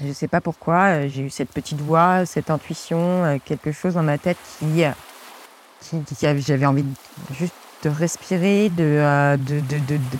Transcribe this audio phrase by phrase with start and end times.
[0.00, 4.02] Je ne sais pas pourquoi, j'ai eu cette petite voix, cette intuition, quelque chose dans
[4.02, 4.84] ma tête qui,
[5.80, 6.84] qui, j'avais envie
[7.30, 9.36] juste de respirer, de,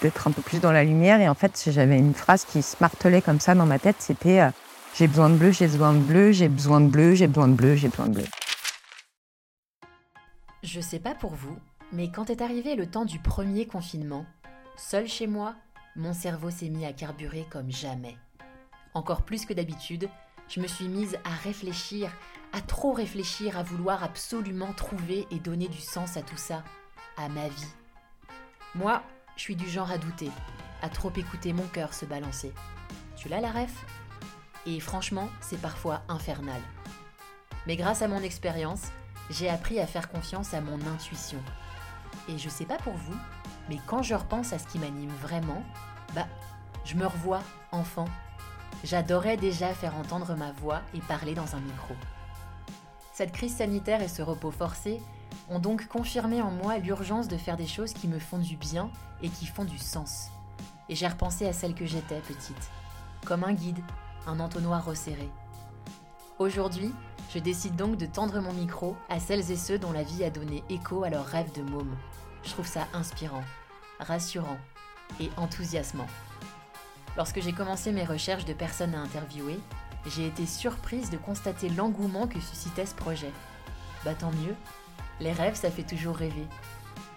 [0.00, 1.20] d'être un peu plus dans la lumière.
[1.20, 3.96] Et en fait, j'avais une phrase qui se martelait comme ça dans ma tête.
[3.98, 4.48] C'était
[4.96, 7.54] j'ai besoin de bleu, j'ai besoin de bleu, j'ai besoin de bleu, j'ai besoin de
[7.54, 8.24] bleu, j'ai besoin de bleu.
[10.62, 11.58] Je sais pas pour vous,
[11.93, 14.24] mais quand est arrivé le temps du premier confinement,
[14.79, 15.54] seul chez moi,
[15.96, 18.16] mon cerveau s'est mis à carburer comme jamais.
[18.96, 20.08] Encore plus que d'habitude,
[20.48, 22.10] je me suis mise à réfléchir,
[22.54, 26.64] à trop réfléchir, à vouloir absolument trouver et donner du sens à tout ça,
[27.18, 27.68] à ma vie.
[28.74, 29.02] Moi,
[29.37, 30.30] je suis du genre à douter,
[30.80, 32.54] à trop écouter mon cœur se balancer.
[33.16, 33.84] Tu l'as la ref?
[34.64, 36.62] Et franchement, c'est parfois infernal.
[37.66, 38.84] Mais grâce à mon expérience,
[39.28, 41.42] j'ai appris à faire confiance à mon intuition.
[42.30, 43.16] Et je sais pas pour vous,
[43.68, 45.62] mais quand je repense à ce qui m'anime vraiment,
[46.15, 46.26] bah,
[46.87, 47.42] je me revois
[47.73, 48.09] enfant.
[48.85, 51.95] J'adorais déjà faire entendre ma voix et parler dans un micro.
[53.12, 55.01] Cette crise sanitaire et ce repos forcé
[55.49, 58.91] ont donc confirmé en moi l'urgence de faire des choses qui me font du bien
[59.23, 60.29] et qui font du sens.
[60.88, 62.71] Et j'ai repensé à celle que j'étais petite,
[63.24, 63.80] comme un guide,
[64.27, 65.28] un entonnoir resserré.
[66.38, 66.93] Aujourd'hui,
[67.33, 70.31] je décide donc de tendre mon micro à celles et ceux dont la vie a
[70.31, 71.97] donné écho à leurs rêves de môme.
[72.44, 73.43] Je trouve ça inspirant,
[73.99, 74.59] rassurant
[75.19, 76.06] et enthousiasmant.
[77.16, 79.59] Lorsque j'ai commencé mes recherches de personnes à interviewer,
[80.06, 83.32] j'ai été surprise de constater l'engouement que suscitait ce projet.
[84.04, 84.54] Bah tant mieux,
[85.20, 86.47] les rêves ça fait toujours rêver.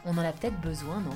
[0.05, 1.15] On en a peut-être besoin, non?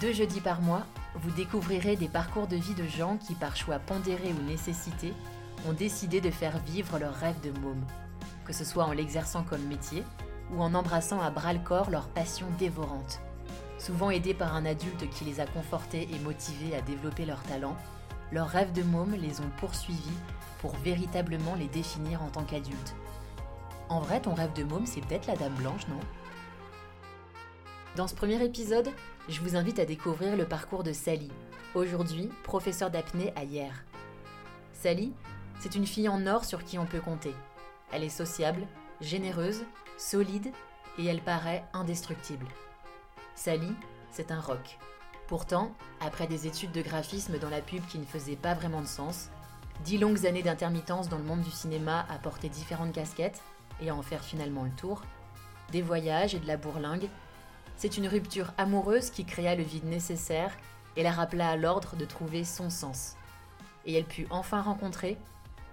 [0.00, 3.78] Deux jeudis par mois, vous découvrirez des parcours de vie de gens qui, par choix
[3.78, 5.14] pondéré ou nécessité,
[5.66, 7.86] ont décidé de faire vivre leur rêve de môme,
[8.44, 10.04] que ce soit en l'exerçant comme métier
[10.52, 13.20] ou en embrassant à bras le corps leur passion dévorante.
[13.86, 17.76] Souvent aidés par un adulte qui les a confortés et motivés à développer leur talent,
[18.32, 20.18] leurs rêves de môme les ont poursuivis
[20.58, 22.96] pour véritablement les définir en tant qu'adultes.
[23.88, 26.00] En vrai, ton rêve de môme, c'est peut-être la Dame Blanche, non?
[27.94, 28.90] Dans ce premier épisode,
[29.28, 31.30] je vous invite à découvrir le parcours de Sally,
[31.76, 33.84] aujourd'hui professeure d'apnée à Hier.
[34.72, 35.12] Sally,
[35.60, 37.36] c'est une fille en or sur qui on peut compter.
[37.92, 38.66] Elle est sociable,
[39.00, 39.62] généreuse,
[39.96, 40.50] solide
[40.98, 42.46] et elle paraît indestructible.
[43.36, 43.72] Sally,
[44.10, 44.78] c'est un rock.
[45.28, 48.86] Pourtant, après des études de graphisme dans la pub qui ne faisaient pas vraiment de
[48.86, 49.28] sens,
[49.84, 53.42] dix longues années d'intermittence dans le monde du cinéma à porter différentes casquettes
[53.80, 55.02] et à en faire finalement le tour,
[55.70, 57.08] des voyages et de la bourlingue,
[57.76, 60.56] c'est une rupture amoureuse qui créa le vide nécessaire
[60.96, 63.16] et la rappela à l'ordre de trouver son sens.
[63.84, 65.18] Et elle put enfin rencontrer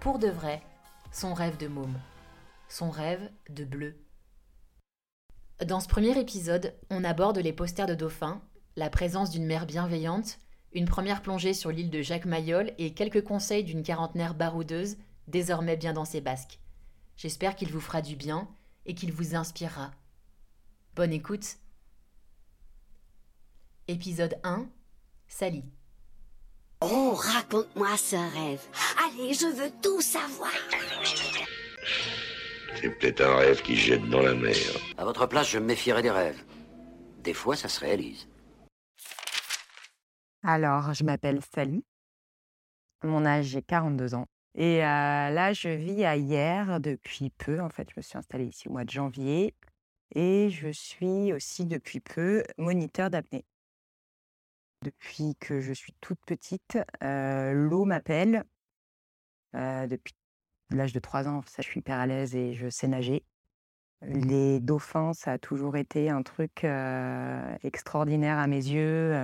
[0.00, 0.62] pour de vrai,
[1.12, 1.98] son rêve de môme,
[2.68, 3.96] son rêve de bleu.
[5.62, 8.42] Dans ce premier épisode, on aborde les posters de dauphins,
[8.74, 10.38] la présence d'une mère bienveillante,
[10.72, 14.96] une première plongée sur l'île de Jacques Mayol et quelques conseils d'une quarantenaire baroudeuse,
[15.28, 16.58] désormais bien dans ses basques.
[17.16, 18.48] J'espère qu'il vous fera du bien
[18.84, 19.92] et qu'il vous inspirera.
[20.96, 21.56] Bonne écoute.
[23.86, 24.66] Épisode 1
[25.28, 25.64] Sally.
[26.80, 28.62] Oh, raconte-moi ce rêve.
[29.06, 30.50] Allez, je veux tout savoir.
[32.80, 34.56] C'est peut-être un rêve qui jette dans la mer.
[34.96, 36.44] À votre place, je me méfierais des rêves.
[37.22, 38.28] Des fois, ça se réalise.
[40.42, 41.84] Alors, je m'appelle Sally.
[43.02, 44.26] Mon âge, j'ai 42 ans.
[44.54, 47.60] Et euh, là, je vis à Hier depuis peu.
[47.60, 49.54] En fait, je me suis installée ici au mois de janvier.
[50.14, 53.44] Et je suis aussi depuis peu moniteur d'apnée.
[54.82, 58.44] Depuis que je suis toute petite, l'eau m'appelle.
[59.54, 60.14] depuis
[60.70, 63.24] l'âge de 3 ans, ça, je suis hyper à l'aise et je sais nager.
[64.02, 66.64] Les dauphins, ça a toujours été un truc
[67.62, 69.14] extraordinaire à mes yeux.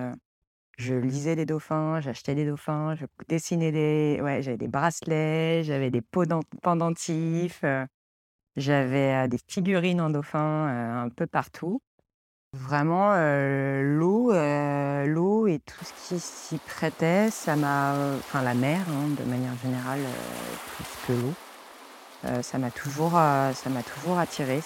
[0.79, 5.91] je lisais des dauphins, j'achetais des dauphins, je dessinais des, ouais, j'avais des bracelets, j'avais
[5.91, 6.03] des
[6.63, 7.65] pendentifs,
[8.57, 11.83] j'avais des figurines en dauphin un peu partout.
[12.53, 13.15] Vraiment,
[13.81, 19.25] l'eau, l'eau et tout ce qui s'y prêtait, ça m'a enfin la mer, hein, de
[19.25, 20.01] manière générale,
[20.75, 21.33] plus que l'eau,
[22.43, 24.63] ça m'a toujours, ça m'a toujours attirée.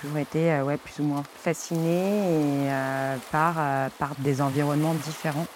[0.00, 2.70] Toujours été, ouais, plus ou moins fascinée et
[3.30, 3.56] par,
[3.98, 5.46] par des environnements différents,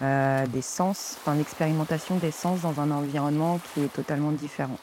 [0.00, 4.78] des sens, enfin l'expérimentation des sens dans un environnement qui est totalement différent.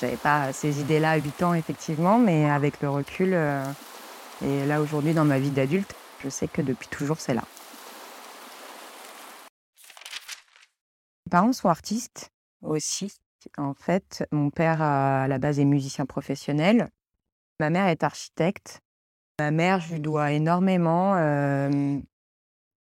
[0.00, 3.36] J'avais pas ces idées-là à 8 ans effectivement, mais avec le recul,
[4.44, 7.44] et là, aujourd'hui, dans ma vie d'adulte, je sais que depuis toujours, c'est là.
[11.26, 12.30] Mes parents sont artistes
[12.62, 13.12] aussi.
[13.58, 16.90] En fait, mon père, à la base, est musicien professionnel.
[17.60, 18.80] Ma mère est architecte.
[19.38, 21.14] Ma mère, je lui dois énormément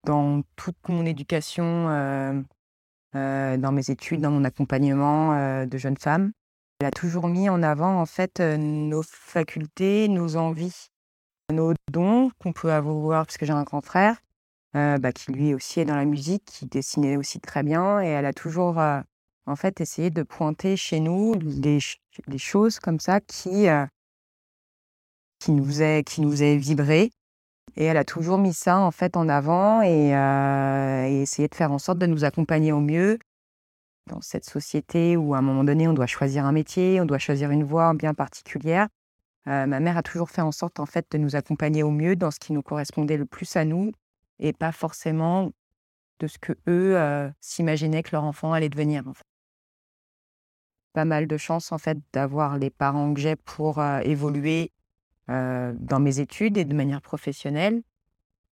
[0.06, 2.46] dans toute mon éducation
[3.14, 6.32] dans mes études, dans mon accompagnement de jeunes femmes.
[6.80, 10.90] Elle a toujours mis en avant en fait nos facultés, nos envies,
[11.52, 14.18] nos dons qu'on peut avoir, parce que j'ai un grand frère
[14.74, 18.26] bah, qui lui aussi est dans la musique, qui dessinait aussi très bien, et elle
[18.26, 18.80] a toujours
[19.46, 21.80] en fait essayé de pointer chez nous des,
[22.38, 23.68] choses comme ça qui
[25.40, 27.12] qui nous est qui nous vibré
[27.76, 31.72] et elle a toujours mis ça en fait en avant et, euh, essayé de faire
[31.72, 33.18] en sorte de nous accompagner au mieux
[34.10, 37.18] dans cette société où à un moment donné on doit choisir un métier, on doit
[37.20, 38.88] choisir une voie bien particulière.
[39.48, 42.16] Euh, ma mère a toujours fait en sorte en fait de nous accompagner au mieux
[42.16, 43.92] dans ce qui nous correspondait le plus à nous
[44.40, 45.52] et pas forcément
[46.20, 49.04] de ce que eux euh, s'imaginaient que leur enfant allait devenir.
[50.94, 54.72] Pas mal de chance en fait d'avoir les parents que j'ai pour évoluer
[55.30, 57.82] euh, dans mes études et de manière professionnelle.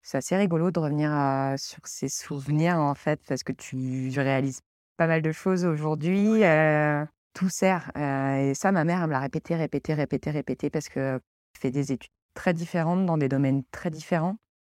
[0.01, 1.11] C'est assez rigolo de revenir
[1.59, 4.61] sur ces souvenirs, en fait, parce que tu réalises
[4.99, 6.43] pas mal de choses aujourd'hui.
[6.43, 7.91] Euh, tout sert.
[7.95, 11.19] Et ça, ma mère, elle me l'a répété, répété, répété, répété, parce que
[11.55, 14.37] je fais des études très différentes dans des domaines très différents.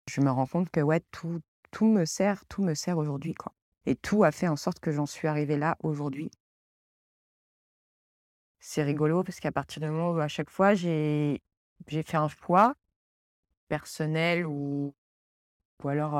[0.08, 3.35] Je me rends compte que ouais, tout, tout me sert, tout me sert aujourd'hui.
[3.35, 3.52] quoi.
[3.87, 6.31] Et tout a fait en sorte que j'en suis arrivée là aujourd'hui.
[8.61, 11.41] C'est rigolo parce qu'à partir du moment où à chaque fois j'ai
[11.87, 12.75] j'ai fait un choix
[13.69, 14.94] personnel ou,
[15.82, 16.12] ou alors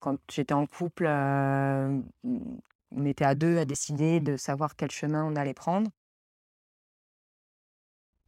[0.00, 1.06] quand j'étais en couple,
[2.96, 5.90] on était à deux à décider de savoir quel chemin on allait prendre.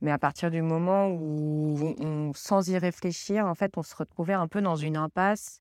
[0.00, 4.46] Mais à partir du moment où, sans y réfléchir, en fait, on se retrouvait un
[4.46, 5.60] peu dans une impasse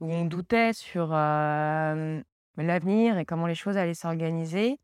[0.00, 1.08] où on doutait sur
[2.56, 4.80] l'avenir et comment les choses allaient s'organiser.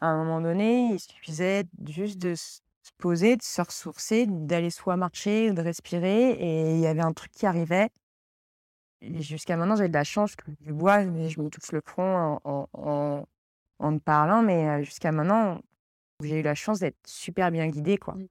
[0.00, 2.60] À un moment donné, il suffisait juste de se
[2.98, 6.32] poser, de se ressourcer, d'aller soit marcher, de respirer.
[6.32, 7.88] Et il y avait un truc qui arrivait.
[9.02, 12.40] Jusqu'à maintenant, j'ai de la chance que je vois, mais je me touche le front
[12.44, 13.26] en, en,
[13.78, 14.42] en, parlant.
[14.42, 15.60] Mais jusqu'à maintenant,
[16.22, 17.96] j'ai eu la chance d'être super bien guidée.
[17.96, 18.14] Quoi.
[18.14, 18.28] Mmh.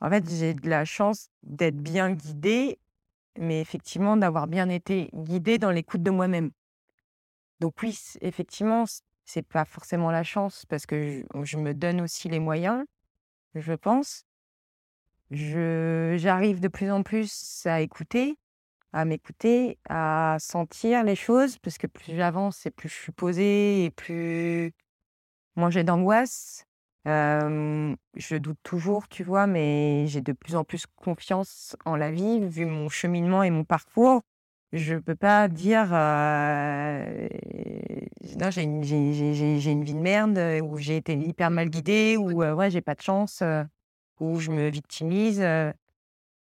[0.00, 2.78] En fait, j'ai de la chance d'être bien guidée,
[3.38, 6.50] mais effectivement, d'avoir bien été guidée dans l'écoute de moi-même.
[7.60, 8.84] Donc oui, effectivement,
[9.24, 12.84] c'est pas forcément la chance parce que je me donne aussi les moyens
[13.54, 14.24] je pense.
[15.30, 18.36] Je j'arrive de plus en plus à écouter,
[18.94, 23.84] à m'écouter, à sentir les choses parce que plus j'avance et plus je suis posée
[23.84, 24.72] et plus
[25.56, 26.64] moins j'ai d'angoisse.
[27.04, 32.40] je doute toujours, tu vois, mais j'ai de plus en plus confiance en la vie
[32.46, 34.22] vu mon cheminement et mon parcours.
[34.72, 35.86] Je peux pas dire,
[38.38, 42.70] non, j'ai une une vie de merde, où j'ai été hyper mal guidée, ou ouais,
[42.70, 43.42] j'ai pas de chance,
[44.20, 45.44] ou je me victimise,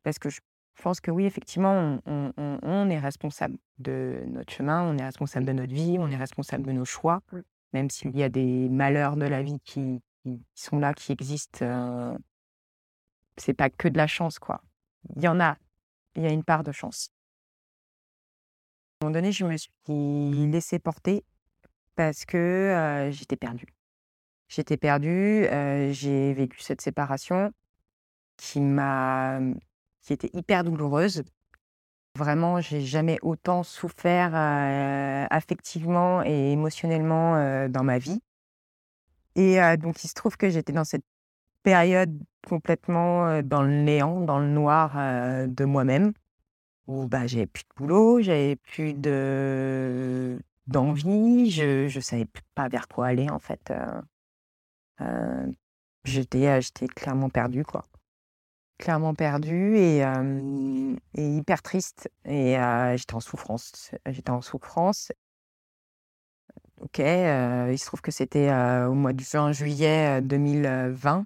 [0.03, 0.39] parce que je
[0.81, 5.73] pense que oui, effectivement, on est responsable de notre chemin, on est responsable de notre
[5.73, 7.21] vie, on est responsable de nos choix,
[7.73, 10.01] même s'il y a des malheurs de la vie qui
[10.53, 12.17] sont là, qui existent,
[13.37, 14.61] c'est pas que de la chance, quoi.
[15.15, 15.57] Il y en a,
[16.15, 17.11] il y a une part de chance.
[18.99, 21.23] À un moment donné, je me suis laissée porter
[21.95, 23.67] parce que j'étais perdue.
[24.47, 25.47] J'étais perdue,
[25.91, 27.51] j'ai vécu cette séparation
[28.37, 29.39] qui m'a
[30.01, 31.23] qui était hyper douloureuse.
[32.17, 34.31] Vraiment, j'ai jamais autant souffert
[35.31, 38.21] affectivement et émotionnellement dans ma vie.
[39.35, 41.05] Et donc, il se trouve que j'étais dans cette
[41.63, 42.11] période
[42.47, 44.95] complètement dans le néant, dans le noir
[45.47, 46.11] de moi-même
[46.87, 50.37] où bah, j'avais plus de boulot, j'avais plus de
[50.67, 53.71] d'envie, je ne savais pas vers quoi aller en fait.
[56.03, 57.85] J'étais j'étais clairement perdue quoi.
[58.81, 60.03] Clairement perdue et,
[61.15, 62.57] et hyper triste et
[62.95, 63.91] j'étais en souffrance.
[64.07, 65.11] J'étais en souffrance.
[66.81, 68.51] Ok, il se trouve que c'était
[68.87, 71.25] au mois de juin-juillet 2020.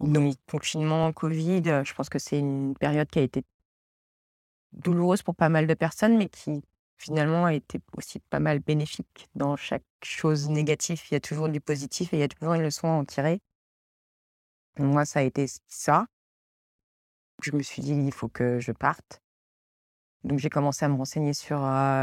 [0.00, 3.44] Donc confinement, Covid, je pense que c'est une période qui a été
[4.72, 6.62] douloureuse pour pas mal de personnes, mais qui
[6.96, 9.28] finalement a été aussi pas mal bénéfique.
[9.34, 12.54] Dans chaque chose négative, il y a toujours du positif et il y a toujours
[12.54, 13.40] une leçon à en tirer.
[14.78, 16.06] moi, ça a été ça.
[17.42, 19.20] Je me suis dit, il faut que je parte.
[20.24, 21.58] Donc j'ai commencé à me renseigner sur,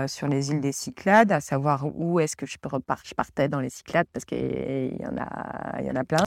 [0.08, 2.58] sur les îles des Cyclades, à savoir où est-ce que je,
[3.04, 6.26] je partais dans les Cyclades, parce qu'il y, en a, y en a plein.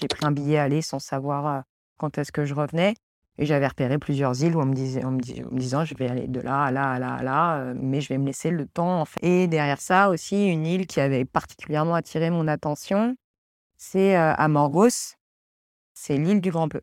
[0.00, 1.62] J'ai pris un billet aller sans savoir
[1.98, 2.94] quand est-ce que je revenais.
[3.38, 6.26] Et j'avais repéré plusieurs îles où on me, disait, on me, disant je vais aller
[6.26, 9.00] de là à là à là à là, mais je vais me laisser le temps.
[9.00, 9.20] En fait.
[9.22, 13.16] Et derrière ça aussi, une île qui avait particulièrement attiré mon attention,
[13.78, 15.16] c'est euh, à Morgos,
[15.94, 16.82] c'est l'île du Grand Bleu.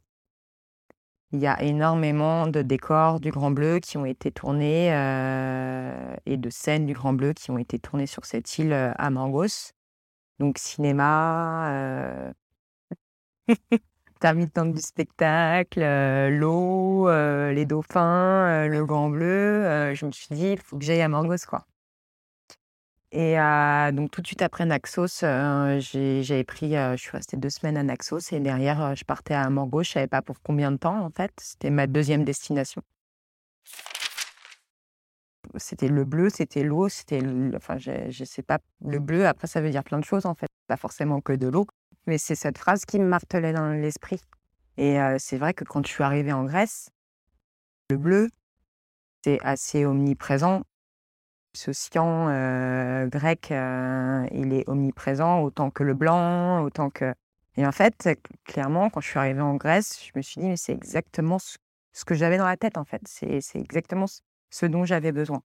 [1.32, 6.38] Il y a énormément de décors du Grand Bleu qui ont été tournés euh, et
[6.38, 9.74] de scènes du Grand Bleu qui ont été tournées sur cette île euh, à Mangos.
[10.40, 12.32] Donc cinéma, euh...
[14.16, 17.10] intermittente du spectacle, euh, l'eau,
[17.52, 19.94] les dauphins, le Grand Bleu.
[19.94, 21.66] je me suis dit, il faut que j'aille à Mangos, quoi.
[23.12, 23.36] Et
[23.94, 28.32] donc tout de suite après Naxos, j'avais pris, je suis restée deux semaines à Naxos
[28.32, 29.84] et derrière, je partais à Mangos.
[29.84, 31.32] Je savais pas pour combien de temps en fait.
[31.40, 32.82] C'était ma deuxième destination.
[35.56, 37.22] C'était le bleu, c'était l'eau, c'était,
[37.56, 39.26] enfin, je, je sais pas, le bleu.
[39.26, 41.66] Après, ça veut dire plein de choses en fait, pas forcément que de l'eau,
[42.06, 44.20] mais c'est cette phrase qui me martelait dans l'esprit.
[44.76, 46.90] Et c'est vrai que quand je suis arrivée en Grèce,
[47.90, 48.30] le bleu,
[49.24, 50.64] c'est assez omniprésent
[51.58, 57.14] ce euh, grec, euh, il est omniprésent autant que le blanc, autant que.
[57.58, 58.10] Et en fait,
[58.46, 61.58] clairement, quand je suis arrivée en Grèce, je me suis dit, mais c'est exactement ce,
[62.06, 63.02] que j'avais dans la tête, en fait.
[63.06, 64.06] C'est exactement
[64.52, 65.42] ce dont j'avais besoin.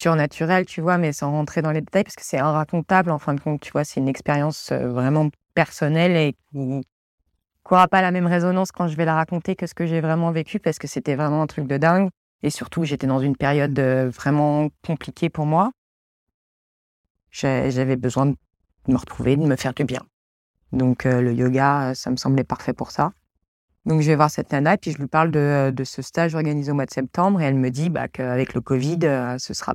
[0.00, 3.34] Surnaturel, tu vois, mais sans rentrer dans les détails, parce que c'est inracontable, en fin
[3.34, 6.82] de compte, tu vois, c'est une expérience euh, vraiment personnelle et qui
[7.68, 10.30] n'aura pas la même résonance quand je vais la raconter que ce que j'ai vraiment
[10.30, 12.10] vécu, parce que c'était vraiment un truc de dingue.
[12.42, 15.72] Et surtout, j'étais dans une période vraiment compliquée pour moi.
[17.30, 18.36] J'avais besoin de
[18.88, 20.02] me retrouver, de me faire du bien.
[20.72, 23.12] Donc le yoga, ça me semblait parfait pour ça.
[23.86, 26.70] Donc je vais voir cette nana et puis je lui parle de, ce stage organisé
[26.70, 28.98] au mois de septembre et elle me dit bah, qu'avec le Covid,
[29.38, 29.74] ce sera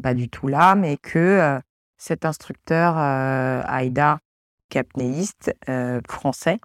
[0.00, 1.58] pas du tout là, mais que
[1.96, 4.18] cet instructeur Aïda,
[4.68, 5.54] capnéiste
[6.08, 6.58] français,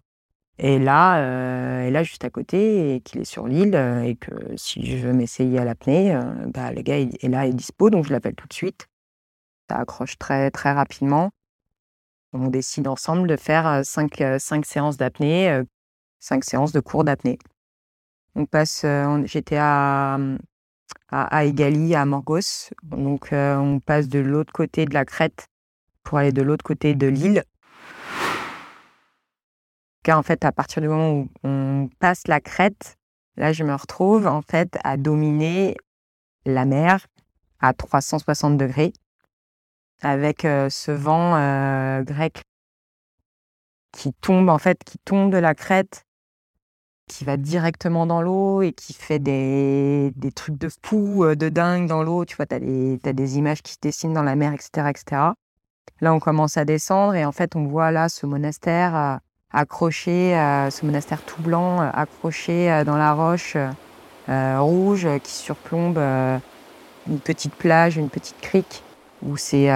[0.64, 4.32] et là, euh, là juste à côté, et qu'il est sur l'île, euh, et que
[4.58, 6.22] si je veux m'essayer à l'apnée, euh,
[6.54, 8.88] bah, le gars est là, est dispo, donc je l'appelle tout de suite.
[9.68, 11.32] Ça accroche très, très rapidement.
[12.34, 15.64] On décide ensemble de faire cinq, cinq séances d'apnée,
[16.20, 17.40] cinq séances de cours d'apnée.
[18.36, 18.86] On passe,
[19.26, 20.20] j'étais à,
[21.10, 25.48] à, à Egali, à Morgos, donc on passe de l'autre côté de la crête
[26.04, 27.44] pour aller de l'autre côté de l'île
[30.04, 32.98] car en fait, à partir du moment où on passe la crête,
[33.38, 35.76] là, je me retrouve en fait à dominer
[36.46, 37.08] la mer
[37.60, 38.94] à 360 degrés
[40.02, 42.42] avec ce vent grec
[43.92, 46.06] qui tombe en fait, qui tombe de la crête,
[47.08, 52.04] qui va directement dans l'eau et qui fait des, trucs de fou, de dingue dans
[52.04, 52.26] l'eau.
[52.26, 55.22] Tu vois, tu as, as, des images qui se dessinent dans la mer, etc., etc.
[56.00, 59.20] Là, on commence à descendre et en fait, on voit là ce monastère
[59.54, 63.58] accroché, à ce monastère tout blanc, euh, accroché euh, dans la roche
[64.30, 68.84] euh, rouge qui surplombe une petite plage, une petite crique
[69.24, 69.70] où c'est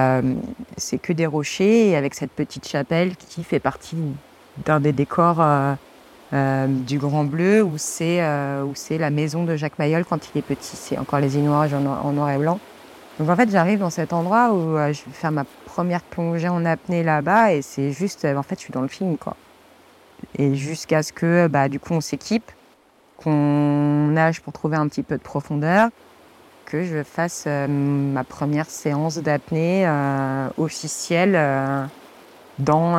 [0.77, 3.97] c'est que des rochers et avec cette petite chapelle qui fait partie
[4.65, 5.43] d'un des décors
[6.31, 8.21] du Grand Bleu où c'est
[8.63, 10.75] où c'est la maison de Jacques Mayol quand il est petit.
[10.75, 12.59] C'est encore les inuages en, en, noir et blanc.
[13.19, 16.63] Donc en fait, j'arrive dans cet endroit où je vais faire ma première plongée en
[16.65, 19.35] apnée là-bas et c'est juste, en fait, je suis dans le film quoi
[20.37, 22.51] et jusqu'à ce que bah, du coup on s'équipe,
[23.17, 25.89] qu'on nage pour trouver un petit peu de profondeur,
[26.65, 31.85] que je fasse euh, ma première séance d'apnée euh, officielle euh,
[32.57, 32.95] dans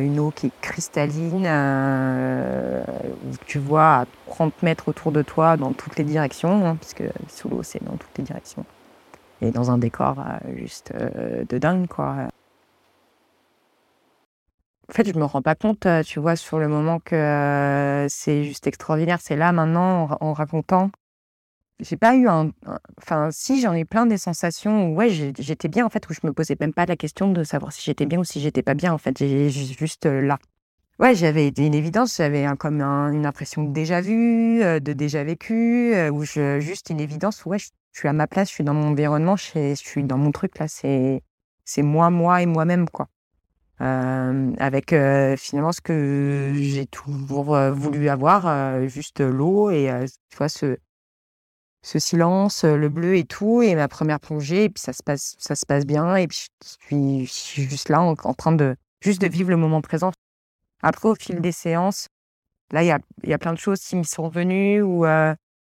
[0.00, 5.72] une eau qui est cristalline, où tu vois à 30 mètres autour de toi dans
[5.72, 8.64] toutes les directions, hein, puisque sous l'eau c'est dans toutes les directions,
[9.42, 10.16] et dans un décor
[10.56, 12.26] juste de dingue quoi.
[14.88, 18.08] En fait, je me rends pas compte, euh, tu vois, sur le moment que euh,
[18.08, 19.18] c'est juste extraordinaire.
[19.20, 20.90] C'est là maintenant, en, racontant.
[21.80, 22.52] J'ai pas eu un,
[22.98, 26.20] Enfin, si, j'en ai plein des sensations où, ouais, j'étais bien, en fait, où je
[26.24, 28.74] me posais même pas la question de savoir si j'étais bien ou si j'étais pas
[28.74, 29.18] bien, en fait.
[29.18, 30.38] J'ai juste euh, là.
[30.98, 36.24] Ouais, j'avais une évidence, j'avais comme une impression de déjà vu, de déjà vécu, ou
[36.24, 38.88] je, juste une évidence où, ouais, je, suis à ma place, je suis dans mon
[38.92, 40.68] environnement, je, je suis dans mon truc, là.
[40.68, 43.08] C'est moi, moi et moi-même, quoi.
[43.82, 50.36] Euh, avec euh, finalement ce que j'ai toujours euh, voulu avoir, juste l'eau et tu
[50.36, 50.78] vois ce
[51.82, 55.36] ce silence, le bleu et tout, et ma première plongée, et puis ça se passe,
[55.38, 59.28] ça se passe bien, et puis je suis, juste là en, train de juste de
[59.28, 60.10] vivre le moment présent.
[60.82, 62.08] Après, au fil des séances,
[62.72, 65.04] là, il y a, y a plein de choses qui me sont venues, où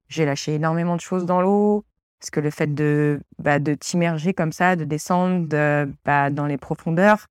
[0.07, 1.85] j'ai lâché énormément de choses dans l'eau,
[2.19, 6.47] parce que le fait de, bah, de t'immerger comme ça, de descendre de, bah, dans
[6.47, 7.27] les profondeurs,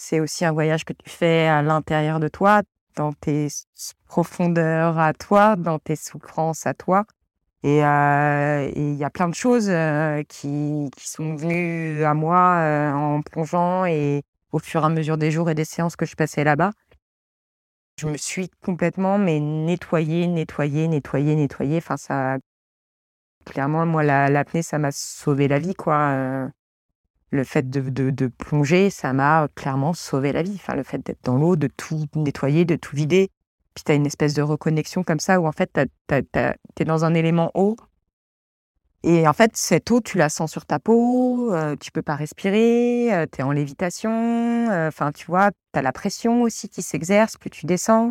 [0.00, 2.62] c'est aussi un voyage que tu fais à l'intérieur de toi,
[2.96, 3.48] dans tes
[4.06, 7.04] profondeurs à toi, dans tes souffrances à toi.
[7.62, 12.92] Et euh, il y a plein de choses euh, qui, sont venues à moi euh,
[12.92, 16.16] en plongeant et au fur et à mesure des jours et des séances que je
[16.16, 16.72] passais là-bas.
[17.98, 21.76] je me suis complètement mais nettoyée, nettoyée, nettoyée, nettoyée.
[21.76, 22.38] Enfin, ça,
[23.44, 26.50] clairement, moi, l'apnée, ça m'a sauvé la vie, quoi.
[27.32, 30.54] Euh, le fait de, de, plonger, ça m'a clairement sauvé la vie.
[30.56, 33.30] Enfin, le fait d'être dans l'eau, de tout nettoyer, de tout vider.
[33.74, 37.04] Puis tu as une espèce de reconnexion comme ça où en fait, tu es dans
[37.04, 37.76] un élément eau.
[39.02, 42.16] Et en fait, cette eau, tu la sens sur ta peau, euh, tu peux pas
[42.16, 44.10] respirer, euh, tu es en lévitation.
[44.70, 48.10] Euh, enfin, tu vois, tu as la pression aussi qui s'exerce, plus tu descends.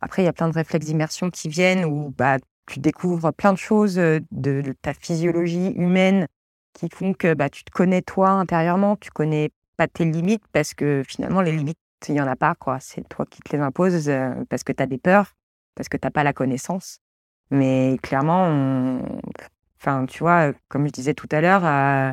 [0.00, 3.52] Après, il y a plein de réflexes d'immersion qui viennent où bah, tu découvres plein
[3.52, 6.26] de choses de, de ta physiologie humaine
[6.78, 10.74] qui font que bah, tu te connais toi intérieurement, tu connais pas tes limites parce
[10.74, 12.54] que finalement, les limites, il n'y en a pas.
[12.54, 12.78] quoi.
[12.80, 15.34] C'est toi qui te les imposes euh, parce que tu as des peurs,
[15.74, 16.98] parce que tu n'as pas la connaissance.
[17.50, 19.00] Mais clairement,
[19.80, 22.12] enfin, tu vois, comme je disais tout à l'heure, euh,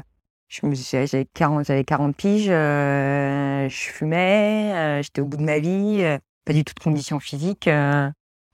[0.50, 6.04] j'avais 40, 40 piges, euh, je fumais, j'étais au bout de ma vie,
[6.46, 7.70] pas du tout de conditions physiques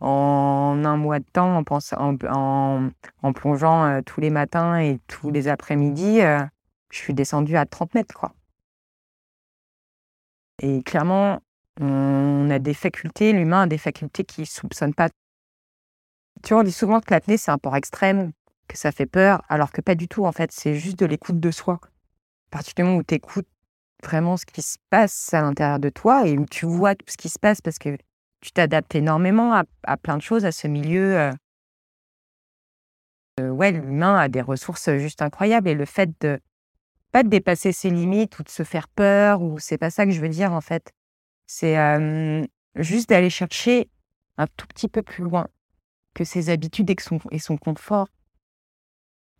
[0.01, 2.89] en un mois de temps, en, en,
[3.21, 6.43] en, plongeant euh, tous les matins et tous les après-midi, euh,
[6.89, 8.15] je suis descendue à 30 mètres.
[8.15, 8.33] Quoi.
[10.61, 11.41] Et clairement,
[11.79, 15.09] on a des facultés, l'humain a des facultés qui ne soupçonnent pas.
[16.43, 18.31] Tu vois, on dit souvent que l'apnée, c'est un port extrême,
[18.67, 21.39] que ça fait peur, alors que pas du tout, en fait, c'est juste de l'écoute
[21.39, 21.79] de soi.
[22.51, 23.47] À partir du moment où tu écoutes
[24.03, 27.17] vraiment ce qui se passe à l'intérieur de toi et où tu vois tout ce
[27.17, 27.97] qui se passe, parce que
[28.41, 31.17] tu t'adaptes énormément à, plein de choses, à ce milieu.
[31.17, 31.31] Euh.
[33.39, 36.39] Euh, ouais, l'humain a des ressources juste incroyables et le fait de
[37.11, 40.11] pas de dépasser ses limites ou de se faire peur ou c'est pas ça que
[40.11, 40.91] je veux dire en fait.
[41.45, 41.75] C'est
[42.75, 43.89] juste d'aller chercher
[44.37, 45.47] un tout petit peu plus loin
[46.13, 46.89] que ses habitudes
[47.31, 48.07] et son confort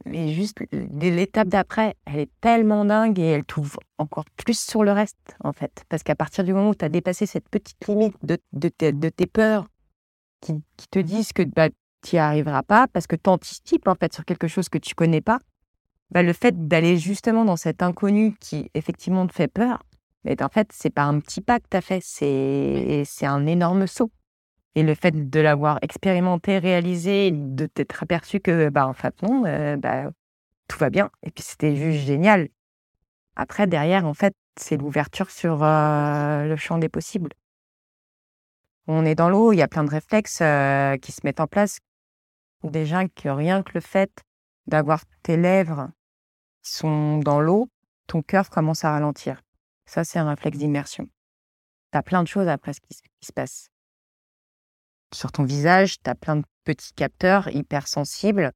[0.05, 4.91] mais juste l'étape d'après, elle est tellement dingue et elle t'ouvre encore plus sur le
[4.91, 5.83] reste, en fait.
[5.89, 8.69] Parce qu'à partir du moment où tu as dépassé cette petite limite de, de,
[9.09, 9.67] tes, peurs
[10.41, 11.69] qui, te disent que bah,
[12.01, 14.95] tu n'y arriveras pas parce que tu anticipes, en fait, sur quelque chose que tu
[14.95, 15.39] connais pas,
[16.09, 19.83] bah, le fait d'aller justement dans cet inconnu qui, effectivement, te fait peur,
[20.23, 23.87] mais en fait, c'est pas un petit pas que tu as fait, c'est un énorme
[23.87, 24.11] saut.
[24.75, 29.43] Et le fait de l'avoir expérimenté, réalisé, de t'être aperçu que, bah, en fait, non,
[29.45, 30.11] euh, bah,
[30.67, 31.11] tout va bien.
[31.23, 32.47] Et puis, c'était juste génial.
[33.35, 37.31] Après, derrière, en fait, c'est l'ouverture sur euh, le champ des possibles.
[38.87, 41.47] On est dans l'eau, il y a plein de réflexes euh, qui se mettent en
[41.47, 41.79] place.
[42.63, 44.11] Déjà, que rien que le fait
[44.67, 45.89] d'avoir tes lèvres
[46.63, 47.69] qui sont dans l'eau,
[48.07, 49.41] ton cœur commence à ralentir.
[49.85, 51.09] Ça, c'est un réflexe d'immersion.
[51.91, 53.70] Tu plein de choses après ce qui se passe
[55.13, 58.51] sur ton visage, tu as plein de petits capteurs hyper sensibles.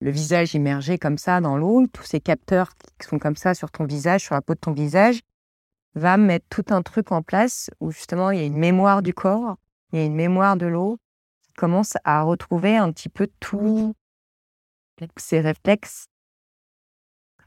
[0.00, 3.70] Le visage immergé comme ça dans l'eau, tous ces capteurs qui sont comme ça sur
[3.70, 5.20] ton visage, sur la peau de ton visage,
[5.94, 9.14] va mettre tout un truc en place où justement il y a une mémoire du
[9.14, 9.56] corps,
[9.92, 10.98] il y a une mémoire de l'eau
[11.42, 13.94] qui commence à retrouver un petit peu tous
[15.16, 16.06] ces réflexes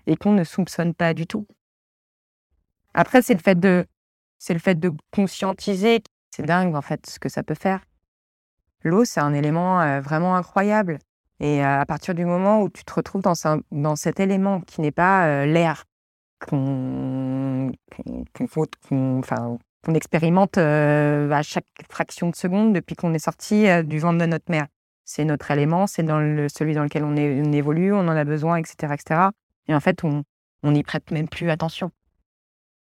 [0.07, 1.47] et qu'on ne soupçonne pas du tout.
[2.93, 3.85] Après, c'est le fait de,
[4.37, 6.01] c'est le fait de conscientiser
[6.35, 7.79] c'est dingue, en fait, ce que ça peut faire.
[8.83, 10.99] L'eau, c'est un élément vraiment incroyable.
[11.39, 15.45] Et à partir du moment où tu te retrouves dans, cet élément qui n'est pas
[15.45, 15.85] l'air
[16.45, 17.71] qu'on
[19.93, 24.67] expérimente à chaque fraction de seconde depuis qu'on est sorti du ventre de notre mère.
[25.03, 28.93] C'est notre élément, c'est celui dans lequel on, on, évolue, on en a besoin, etc.
[28.93, 29.21] etc.
[29.67, 30.23] Et en fait, on
[30.63, 31.91] n'y prête même plus attention.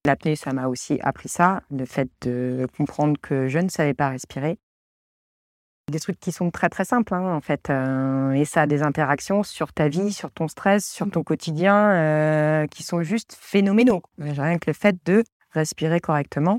[0.04, 4.08] L'apnée, ça m'a aussi appris ça, le fait de comprendre que je ne savais pas
[4.08, 4.58] respirer.
[5.90, 8.82] Des trucs qui sont très très simples hein, en fait, euh, et ça a des
[8.82, 14.02] interactions sur ta vie, sur ton stress, sur ton quotidien, euh, qui sont juste phénoménaux.
[14.18, 16.58] Rien que le fait de respirer correctement,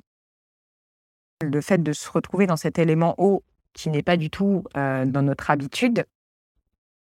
[1.42, 5.06] le fait de se retrouver dans cet élément eau qui n'est pas du tout euh,
[5.06, 6.06] dans notre habitude,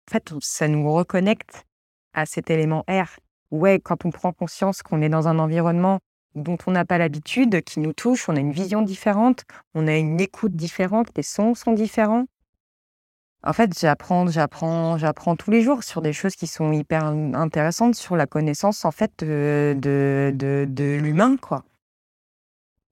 [0.09, 1.67] en fait, ça nous reconnecte
[2.15, 3.19] à cet élément air.
[3.51, 6.01] Ouais, quand on prend conscience qu'on est dans un environnement
[6.35, 9.97] dont on n'a pas l'habitude, qui nous touche, on a une vision différente, on a
[9.97, 12.27] une écoute différente, les sons sont différents.
[13.43, 17.95] En fait, j'apprends, j'apprends, j'apprends tous les jours sur des choses qui sont hyper intéressantes
[17.95, 21.65] sur la connaissance en fait de, de, de, l'humain, quoi.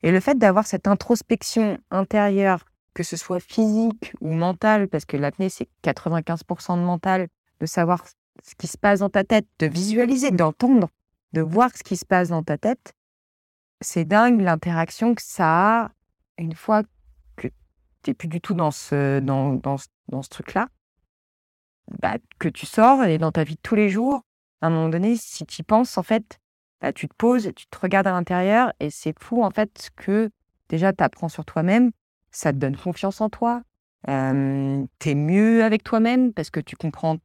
[0.02, 5.16] Et le fait d'avoir cette introspection intérieure, que ce soit physique ou mentale, parce que
[5.16, 7.28] l'apnée c'est 95% de mental,
[7.60, 8.04] de savoir
[8.42, 10.88] ce qui se passe dans ta tête, de visualiser, d'entendre,
[11.34, 12.94] de voir ce qui se passe dans ta tête,
[13.80, 15.90] c'est dingue l'interaction que ça a
[16.38, 16.82] une fois
[17.36, 19.76] que tu n'es plus du tout dans ce, dans, dans,
[20.22, 20.68] ce truc-là.
[22.00, 24.22] Bah, que tu sors et dans ta vie de tous les jours,
[24.60, 26.38] à un moment donné, si tu y penses, en fait,
[26.80, 30.30] bah, tu te poses, tu te regardes à l'intérieur et c'est fou, en fait, que
[30.68, 31.90] déjà tu apprends sur toi-même
[32.30, 33.62] ça te donne confiance en toi.
[34.08, 37.18] Euh, tu es mieux avec toi-même parce que tu comprends,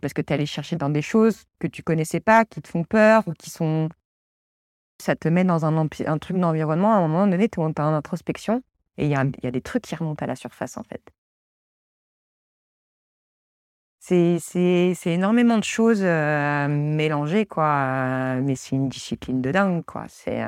[0.00, 2.68] parce que tu es allé chercher dans des choses que tu connaissais pas, qui te
[2.68, 3.88] font peur ou qui sont.
[5.00, 6.92] Ça te met dans un, truc d'environnement.
[6.92, 8.62] À un moment donné, tu es en introspection
[8.96, 11.02] et il y a, des trucs qui remontent à la surface, en fait.
[14.00, 18.36] C'est énormément de choses euh, mélangées, quoi.
[18.36, 20.06] Mais c'est une discipline de dingue, quoi.
[20.08, 20.42] C'est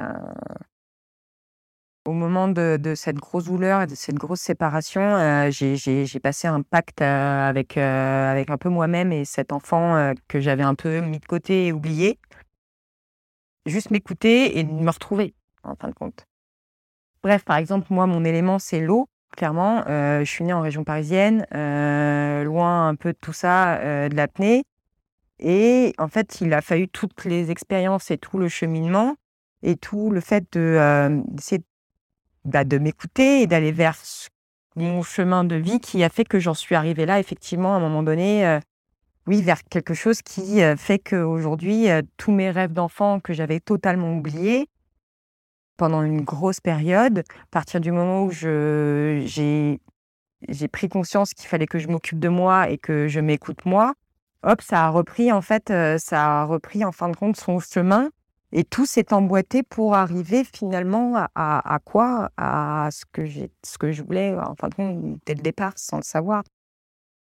[2.07, 6.63] Au moment de, cette grosse douleur et de cette grosse séparation, euh, j'ai passé un
[6.63, 11.27] pacte euh, avec un peu moi-même et cet enfant que j'avais un peu mis de
[11.27, 12.19] côté et oublié.
[13.67, 16.27] Juste m'écouter et me retrouver, en fin de compte.
[17.23, 19.09] Bref, par exemple, moi, mon élément, c'est l'eau.
[19.37, 23.77] Clairement, euh, je suis née en région parisienne, euh, loin un peu de tout ça,
[23.77, 24.65] euh, de l'apnée.
[25.39, 29.15] Et en fait, il a fallu toutes les expériences et tout le cheminement
[29.63, 31.63] et tout le fait de, d'essayer
[32.45, 33.97] bah, de m'écouter et d'aller vers
[34.77, 37.81] mon chemin de vie qui a fait que j'en suis arrivée là, effectivement, à un
[37.81, 38.61] moment donné,
[39.27, 44.69] oui, vers quelque chose qui fait qu'aujourd'hui, tous mes rêves d'enfant que j'avais totalement oubliés,
[45.81, 47.21] pendant une grosse période.
[47.21, 49.79] À partir du moment où j'ai
[50.71, 53.95] pris conscience qu'il fallait que je m'occupe de moi et que je m'écoute moi,
[54.43, 57.61] hop, ça a repris en fait, euh, ça a repris en fin de compte son
[57.61, 58.11] chemin
[58.53, 62.29] et tout s'est emboîté pour arriver finalement à, quoi?
[62.37, 65.97] À ce que ce que je voulais en fin de compte dès le départ, sans
[65.97, 66.43] le savoir.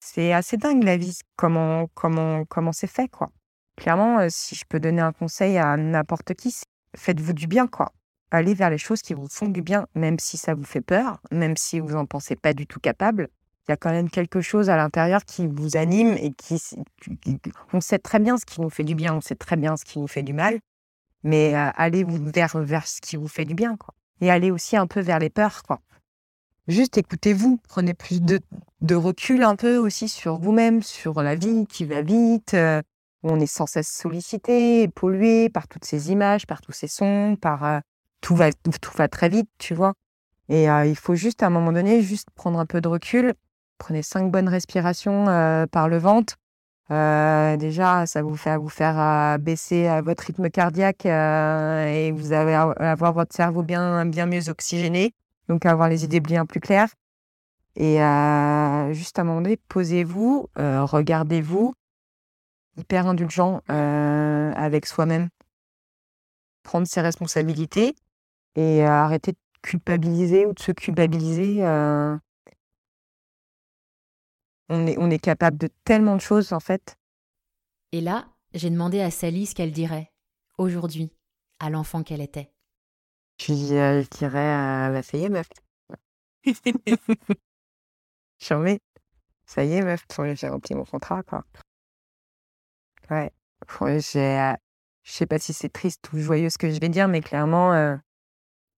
[0.05, 3.31] C'est assez dingue la vie, comment comment comment c'est fait quoi.
[3.75, 6.55] Clairement, euh, si je peux donner un conseil à n'importe qui,
[6.95, 7.91] faites-vous du bien quoi
[8.31, 11.19] allez vers les choses qui vous font du bien, même si ça vous fait peur,
[11.31, 13.29] même si vous n'en pensez pas du tout capable.
[13.67, 16.61] Il y a quand même quelque chose à l'intérieur qui vous anime et qui,
[17.73, 19.85] On sait très bien ce qui nous fait du bien, on sait très bien ce
[19.85, 20.59] qui nous fait du mal,
[21.23, 23.95] mais euh, allez vers, vers ce qui vous fait du bien, quoi.
[24.21, 25.81] Et allez aussi un peu vers les peurs, quoi.
[26.67, 28.39] Juste écoutez-vous, prenez plus de,
[28.95, 32.81] recul un peu aussi sur vous-même, sur la vie qui va vite, euh,
[33.21, 37.63] on est sans cesse sollicité, pollué par toutes ces images, par tous ces sons, par
[37.65, 37.79] euh,
[38.19, 39.93] tout va, tout va très vite, tu vois.
[40.49, 43.35] Et euh, il faut juste, à un moment donné, juste prendre un peu de recul.
[43.77, 45.25] Prenez cinq bonnes respirations
[45.71, 46.35] par le ventre.
[46.89, 53.35] Déjà, ça vous fait vous faire baisser votre rythme cardiaque et vous allez avoir votre
[53.35, 55.13] cerveau bien, bien mieux oxygéné.
[55.47, 56.89] Donc, avoir les idées bien plus claires.
[57.75, 57.97] Et
[58.93, 61.73] juste à un moment donné, posez-vous, regardez-vous,
[62.77, 65.29] hyper indulgent avec soi-même.
[66.63, 67.95] Prendre ses responsabilités
[68.55, 71.63] et arrêter de culpabiliser ou de se culpabiliser.
[74.69, 76.97] on, est, on est capable de tellement de choses, en fait.
[77.91, 80.11] Et là, j'ai demandé à Sally ce qu'elle dirait,
[80.57, 81.11] aujourd'hui,
[81.59, 82.54] à l'enfant qu'elle était.
[83.39, 85.47] Je, je dirais, bah, ça y est, meuf.
[88.39, 88.79] Charmé.
[89.45, 91.43] Ça y est, meuf, j'ai rempli mon contrat, quoi.
[93.09, 93.31] Ouais.
[93.69, 97.99] Je sais pas si c'est triste ou joyeux ce que je vais dire, mais clairement,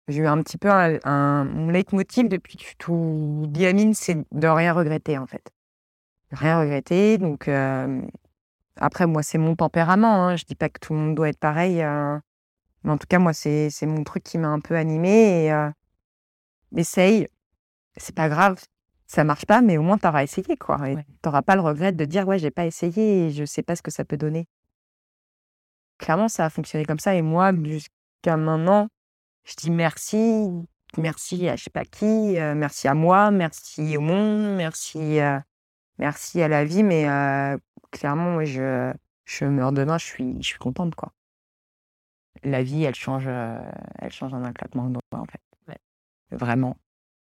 [0.08, 4.16] j'ai eu un petit peu un, mon leitmotiv depuis que je suis tout diamine, c'est
[4.32, 5.52] de rien regretter en fait.
[6.30, 7.18] Rien regretter.
[7.18, 8.00] Donc euh,
[8.76, 10.28] après, moi, c'est mon tempérament.
[10.28, 10.36] Hein.
[10.36, 11.82] Je dis pas que tout le monde doit être pareil.
[11.82, 12.18] Euh,
[12.84, 15.44] mais en tout cas, moi, c'est mon truc qui m'a un peu animé.
[15.44, 15.70] Et euh,
[16.76, 17.28] essaye.
[17.96, 18.60] C'est pas grave.
[19.06, 20.56] Ça marche pas, mais au moins, tu auras essayé.
[20.56, 20.78] quoi.
[20.78, 23.74] Tu n'auras pas le regret de dire, ouais, j'ai pas essayé et je sais pas
[23.74, 24.46] ce que ça peut donner.
[25.98, 27.14] Clairement, ça a fonctionné comme ça.
[27.14, 28.88] Et moi, jusqu'à maintenant,
[29.44, 30.46] je dis merci,
[30.98, 35.38] merci à je sais pas qui, euh, merci à moi, merci au monde, merci, euh,
[35.98, 37.56] merci à la vie, mais euh,
[37.90, 38.92] clairement, moi, je,
[39.24, 41.12] je meurs demain, je suis, je suis contente, quoi.
[42.44, 45.40] La vie, elle change, elle change en un claquement de doigts, en fait.
[46.30, 46.76] Vraiment.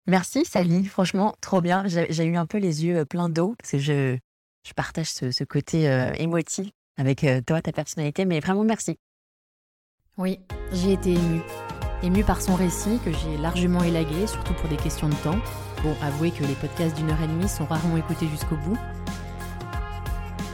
[0.08, 0.86] Merci, Sally.
[0.86, 1.84] Franchement, trop bien.
[1.88, 4.18] J'ai eu un peu les yeux pleins d'eau parce que je,
[4.66, 5.84] je partage ce, ce côté
[6.18, 8.98] émotif avec toi, ta personnalité, mais vraiment merci.
[10.18, 10.40] Oui,
[10.72, 11.42] j'ai été émue.
[12.02, 15.38] Ému par son récit, que j'ai largement élagué, surtout pour des questions de temps.
[15.84, 18.78] Bon, avouez que les podcasts d'une heure et demie sont rarement écoutés jusqu'au bout.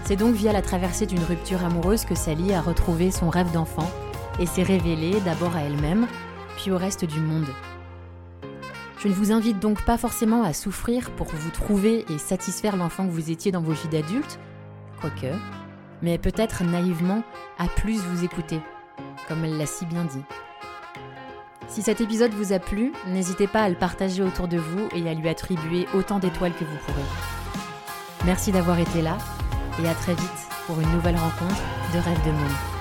[0.03, 3.89] C'est donc via la traversée d'une rupture amoureuse que Sally a retrouvé son rêve d'enfant
[4.39, 6.07] et s'est révélée d'abord à elle-même,
[6.57, 7.47] puis au reste du monde.
[8.99, 13.05] Je ne vous invite donc pas forcément à souffrir pour vous trouver et satisfaire l'enfant
[13.05, 14.39] que vous étiez dans vos vies d'adultes,
[15.01, 15.35] quoique,
[16.01, 17.23] mais peut-être naïvement
[17.57, 18.61] à plus vous écouter,
[19.27, 20.23] comme elle l'a si bien dit.
[21.67, 25.09] Si cet épisode vous a plu, n'hésitez pas à le partager autour de vous et
[25.09, 27.01] à lui attribuer autant d'étoiles que vous pourrez.
[28.25, 29.17] Merci d'avoir été là
[29.83, 31.61] et à très vite pour une nouvelle rencontre
[31.93, 32.72] de Rêve de Monde.